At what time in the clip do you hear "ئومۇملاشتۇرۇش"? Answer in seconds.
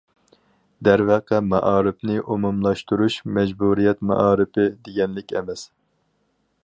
2.25-3.19